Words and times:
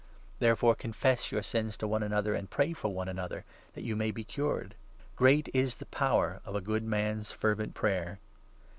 Therefore, 0.39 0.73
confess 0.73 1.31
your 1.31 1.43
sins 1.43 1.77
to 1.77 1.87
one 1.87 2.01
16 2.01 2.11
another 2.11 2.33
and 2.33 2.49
pray 2.49 2.73
for 2.73 2.91
one 2.91 3.07
another, 3.07 3.45
that 3.73 3.83
you 3.83 3.95
may 3.95 4.09
be 4.09 4.23
cured. 4.23 4.73
Great 5.15 5.47
is 5.53 5.75
the 5.75 5.85
power 5.85 6.41
of 6.43 6.55
a 6.55 6.59
good 6.59 6.83
man's 6.83 7.31
fervent 7.31 7.75
prayer. 7.75 8.17